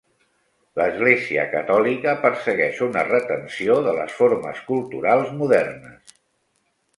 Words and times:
L'Església 0.79 1.43
catòlica 1.51 2.15
persegueix 2.23 2.79
una 2.87 3.03
retenció 3.09 3.77
de 3.89 3.93
les 3.99 4.17
formes 4.23 4.63
culturals 4.71 5.31
modernes. 5.43 6.17